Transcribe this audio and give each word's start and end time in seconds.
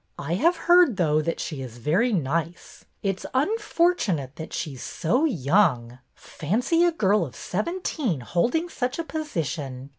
I 0.17 0.33
have 0.33 0.55
heard, 0.65 0.97
though, 0.97 1.21
that 1.21 1.39
she 1.39 1.61
is 1.61 1.77
very 1.77 2.11
nice. 2.11 2.85
It 3.03 3.19
's 3.19 3.27
unfortunate 3.35 4.35
that 4.37 4.51
she 4.51 4.75
's 4.75 4.81
so 4.81 5.25
young. 5.25 5.99
Fancy 6.15 6.83
a 6.85 6.91
girl 6.91 7.23
of 7.23 7.35
seventeen 7.35 8.21
holding 8.21 8.67
such 8.67 8.97
a 8.97 9.03
position! 9.03 9.89